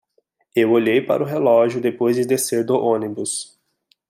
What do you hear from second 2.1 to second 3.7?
de descer do ônibus.